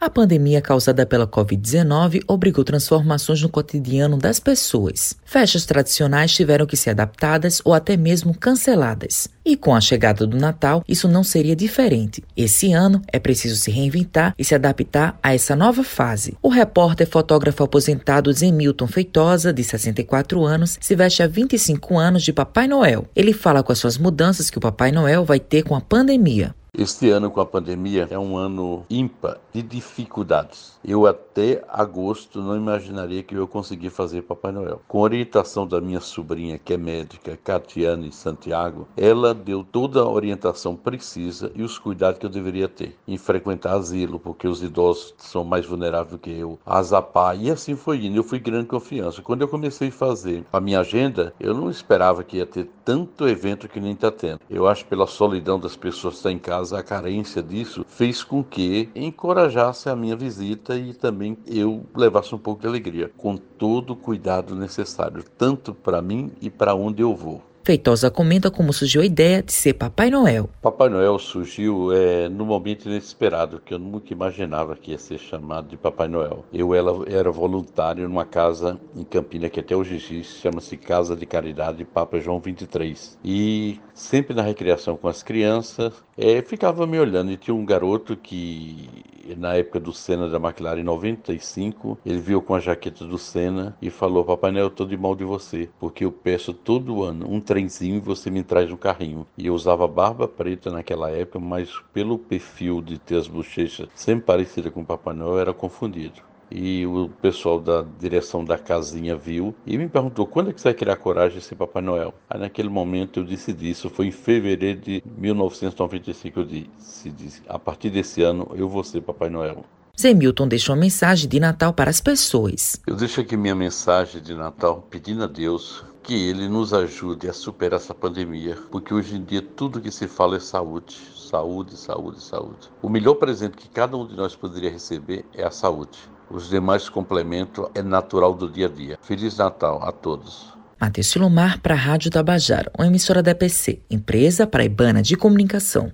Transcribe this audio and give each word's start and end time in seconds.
A 0.00 0.08
pandemia 0.08 0.62
causada 0.62 1.04
pela 1.04 1.26
Covid-19 1.26 2.22
obrigou 2.28 2.62
transformações 2.62 3.42
no 3.42 3.48
cotidiano 3.48 4.16
das 4.16 4.38
pessoas. 4.38 5.16
Festas 5.24 5.66
tradicionais 5.66 6.32
tiveram 6.32 6.66
que 6.66 6.76
ser 6.76 6.90
adaptadas 6.90 7.60
ou 7.64 7.74
até 7.74 7.96
mesmo 7.96 8.32
canceladas. 8.32 9.28
E 9.44 9.56
com 9.56 9.74
a 9.74 9.80
chegada 9.80 10.24
do 10.24 10.36
Natal, 10.36 10.84
isso 10.86 11.08
não 11.08 11.24
seria 11.24 11.56
diferente. 11.56 12.22
Esse 12.36 12.72
ano 12.72 13.02
é 13.12 13.18
preciso 13.18 13.56
se 13.56 13.72
reinventar 13.72 14.34
e 14.38 14.44
se 14.44 14.54
adaptar 14.54 15.18
a 15.20 15.34
essa 15.34 15.56
nova 15.56 15.82
fase. 15.82 16.36
O 16.40 16.48
repórter 16.48 17.08
fotógrafo 17.08 17.64
aposentado 17.64 18.32
Zemilton 18.32 18.86
Feitosa, 18.86 19.52
de 19.52 19.64
64 19.64 20.44
anos, 20.44 20.78
se 20.80 20.94
veste 20.94 21.24
há 21.24 21.26
25 21.26 21.98
anos 21.98 22.22
de 22.22 22.32
Papai 22.32 22.68
Noel. 22.68 23.08
Ele 23.16 23.32
fala 23.32 23.64
com 23.64 23.72
as 23.72 23.80
suas 23.80 23.98
mudanças 23.98 24.48
que 24.48 24.58
o 24.58 24.60
Papai 24.60 24.92
Noel 24.92 25.24
vai 25.24 25.40
ter 25.40 25.64
com 25.64 25.74
a 25.74 25.80
pandemia. 25.80 26.54
Este 26.78 27.10
ano 27.10 27.28
com 27.28 27.40
a 27.40 27.44
pandemia 27.44 28.06
é 28.08 28.16
um 28.16 28.36
ano 28.36 28.86
ímpar 28.88 29.40
de 29.52 29.62
dificuldades. 29.62 30.78
Eu 30.84 31.08
até 31.08 31.64
agosto 31.68 32.40
não 32.40 32.56
imaginaria 32.56 33.20
que 33.20 33.34
eu 33.34 33.42
ia 33.42 33.48
conseguir 33.48 33.90
fazer 33.90 34.22
Papai 34.22 34.52
Noel. 34.52 34.80
Com 34.86 35.00
orientação 35.00 35.66
da 35.66 35.80
minha 35.80 35.98
sobrinha, 35.98 36.56
que 36.56 36.74
é 36.74 36.76
médica, 36.76 37.36
Catiane 37.42 38.12
Santiago, 38.12 38.86
ela 38.96 39.34
deu 39.34 39.64
toda 39.64 39.98
a 39.98 40.08
orientação 40.08 40.76
precisa 40.76 41.50
e 41.56 41.64
os 41.64 41.80
cuidados 41.80 42.20
que 42.20 42.26
eu 42.26 42.30
deveria 42.30 42.68
ter 42.68 42.96
em 43.08 43.18
frequentar 43.18 43.74
asilo, 43.74 44.20
porque 44.20 44.46
os 44.46 44.62
idosos 44.62 45.14
são 45.18 45.42
mais 45.42 45.66
vulneráveis 45.66 46.20
que 46.20 46.30
eu, 46.30 46.60
a 46.64 46.80
zapar, 46.80 47.36
e 47.36 47.50
assim 47.50 47.74
foi 47.74 48.06
indo. 48.06 48.18
Eu 48.18 48.22
fui 48.22 48.38
grande 48.38 48.68
confiança. 48.68 49.20
Quando 49.20 49.42
eu 49.42 49.48
comecei 49.48 49.88
a 49.88 49.92
fazer 49.92 50.44
a 50.52 50.60
minha 50.60 50.78
agenda, 50.78 51.34
eu 51.40 51.52
não 51.52 51.68
esperava 51.68 52.22
que 52.22 52.36
ia 52.36 52.46
ter 52.46 52.70
tanto 52.84 53.26
evento 53.26 53.68
que 53.68 53.80
nem 53.80 53.94
está 53.94 54.12
tendo. 54.12 54.38
Eu 54.48 54.68
acho 54.68 54.86
pela 54.86 55.08
solidão 55.08 55.58
das 55.58 55.74
pessoas 55.74 56.14
que 56.14 56.18
estão 56.18 56.30
em 56.30 56.38
casa 56.38 56.67
a 56.72 56.82
carência 56.82 57.42
disso 57.42 57.84
fez 57.88 58.22
com 58.22 58.42
que 58.42 58.88
encorajasse 58.94 59.88
a 59.88 59.96
minha 59.96 60.16
visita 60.16 60.76
e 60.76 60.92
também 60.92 61.36
eu 61.46 61.84
levasse 61.94 62.34
um 62.34 62.38
pouco 62.38 62.60
de 62.62 62.66
alegria, 62.66 63.10
com 63.16 63.36
todo 63.36 63.92
o 63.92 63.96
cuidado 63.96 64.54
necessário, 64.54 65.24
tanto 65.36 65.74
para 65.74 66.02
mim 66.02 66.30
e 66.40 66.50
para 66.50 66.74
onde 66.74 67.02
eu 67.02 67.14
vou. 67.14 67.47
Feitosa 67.62 68.10
comenta 68.10 68.50
como 68.50 68.72
surgiu 68.72 69.02
a 69.02 69.04
ideia 69.06 69.42
de 69.42 69.52
ser 69.52 69.74
Papai 69.74 70.10
Noel. 70.10 70.48
Papai 70.62 70.88
Noel 70.88 71.18
surgiu 71.18 71.92
é, 71.92 72.28
no 72.28 72.46
momento 72.46 72.88
inesperado, 72.88 73.60
que 73.60 73.74
eu 73.74 73.78
nunca 73.78 74.12
imaginava 74.12 74.74
que 74.76 74.92
ia 74.92 74.98
ser 74.98 75.18
chamado 75.18 75.68
de 75.68 75.76
Papai 75.76 76.08
Noel. 76.08 76.44
Eu 76.52 76.74
era, 76.74 76.90
era 77.06 77.30
voluntário 77.30 78.08
numa 78.08 78.24
casa 78.24 78.80
em 78.96 79.04
Campina, 79.04 79.50
que 79.50 79.60
até 79.60 79.76
hoje 79.76 79.96
existe, 79.96 80.40
chama-se 80.40 80.76
Casa 80.76 81.14
de 81.14 81.26
Caridade 81.26 81.84
Papa 81.84 82.18
João 82.18 82.40
23. 82.40 83.18
E 83.24 83.78
sempre 83.92 84.34
na 84.34 84.42
recreação 84.42 84.96
com 84.96 85.08
as 85.08 85.22
crianças, 85.22 85.92
é, 86.16 86.40
ficava 86.42 86.86
me 86.86 86.98
olhando 86.98 87.30
e 87.30 87.36
tinha 87.36 87.54
um 87.54 87.64
garoto 87.64 88.16
que 88.16 88.88
na 89.36 89.54
época 89.54 89.80
do 89.80 89.92
Senna 89.92 90.28
da 90.28 90.38
McLaren 90.38 90.80
em 90.80 90.84
95, 90.84 91.98
ele 92.04 92.18
viu 92.18 92.40
com 92.40 92.54
a 92.54 92.60
jaqueta 92.60 93.04
do 93.04 93.18
Senna 93.18 93.76
e 93.80 93.90
falou: 93.90 94.24
Papai 94.24 94.50
Noel, 94.50 94.66
eu 94.66 94.70
tô 94.70 94.84
de 94.84 94.96
mal 94.96 95.14
de 95.14 95.24
você, 95.24 95.68
porque 95.78 96.04
eu 96.04 96.12
peço 96.12 96.52
todo 96.52 97.02
ano 97.02 97.26
um 97.30 97.40
trenzinho 97.48 97.96
e 97.96 98.00
você 98.00 98.30
me 98.30 98.42
traz 98.42 98.70
um 98.70 98.76
carrinho. 98.76 99.26
E 99.38 99.46
eu 99.46 99.54
usava 99.54 99.88
barba 99.88 100.28
preta 100.28 100.70
naquela 100.70 101.10
época, 101.10 101.38
mas 101.38 101.70
pelo 101.94 102.18
perfil 102.18 102.82
de 102.82 102.98
ter 102.98 103.16
as 103.16 103.26
bochechas 103.26 103.88
sempre 103.94 104.26
parecida 104.26 104.70
com 104.70 104.82
o 104.82 104.84
Papai 104.84 105.14
Noel, 105.14 105.38
era 105.38 105.54
confundido 105.54 106.28
e 106.50 106.86
o 106.86 107.10
pessoal 107.20 107.60
da 107.60 107.84
direção 107.98 108.42
da 108.44 108.58
casinha 108.58 109.14
viu 109.14 109.54
e 109.66 109.76
me 109.76 109.88
perguntou 109.88 110.26
quando 110.26 110.48
é 110.48 110.52
que 110.52 110.60
você 110.60 110.68
vai 110.68 110.74
criar 110.74 110.96
coragem 110.96 111.38
de 111.38 111.44
ser 111.44 111.54
Papai 111.56 111.82
Noel. 111.82 112.14
Aí 112.28 112.40
naquele 112.40 112.70
momento 112.70 113.20
eu 113.20 113.24
decidi, 113.24 113.70
isso 113.70 113.90
foi 113.90 114.06
em 114.06 114.10
fevereiro 114.10 114.80
de 114.80 115.02
1995, 115.18 116.40
eu 116.40 116.44
disse, 116.44 117.10
disse 117.10 117.42
a 117.46 117.58
partir 117.58 117.90
desse 117.90 118.22
ano 118.22 118.50
eu 118.54 118.68
vou 118.68 118.82
ser 118.82 119.02
Papai 119.02 119.28
Noel. 119.28 119.64
Zé 120.00 120.14
Milton 120.14 120.46
deixou 120.46 120.76
uma 120.76 120.80
mensagem 120.80 121.28
de 121.28 121.40
Natal 121.40 121.72
para 121.72 121.90
as 121.90 122.00
pessoas. 122.00 122.80
Eu 122.86 122.94
deixo 122.94 123.20
aqui 123.20 123.36
minha 123.36 123.54
mensagem 123.54 124.22
de 124.22 124.32
Natal 124.32 124.86
pedindo 124.88 125.24
a 125.24 125.26
Deus 125.26 125.84
que 126.02 126.14
Ele 126.14 126.48
nos 126.48 126.72
ajude 126.72 127.28
a 127.28 127.32
superar 127.32 127.78
essa 127.78 127.94
pandemia, 127.94 128.56
porque 128.70 128.94
hoje 128.94 129.16
em 129.16 129.22
dia 129.22 129.42
tudo 129.42 129.80
que 129.80 129.90
se 129.90 130.08
fala 130.08 130.36
é 130.36 130.40
saúde, 130.40 130.96
saúde, 131.14 131.76
saúde, 131.76 132.22
saúde. 132.22 132.70
O 132.80 132.88
melhor 132.88 133.14
presente 133.14 133.56
que 133.56 133.68
cada 133.68 133.96
um 133.96 134.06
de 134.06 134.16
nós 134.16 134.34
poderia 134.34 134.70
receber 134.70 135.24
é 135.34 135.44
a 135.44 135.50
saúde. 135.50 135.98
Os 136.30 136.48
demais 136.48 136.88
complementos 136.88 137.66
é 137.74 137.82
natural 137.82 138.34
do 138.34 138.50
dia 138.50 138.66
a 138.66 138.68
dia. 138.68 138.98
Feliz 139.02 139.36
Natal 139.36 139.82
a 139.82 139.92
todos. 139.92 140.52
Matheus 140.80 141.08
Silomar 141.08 141.60
para 141.60 141.74
a 141.74 141.76
Rádio 141.76 142.10
Tabajara, 142.10 142.70
uma 142.78 142.86
emissora 142.86 143.22
da 143.22 143.32
EPC, 143.32 143.82
empresa 143.90 144.46
paraibana 144.46 145.02
de 145.02 145.16
comunicação. 145.16 145.90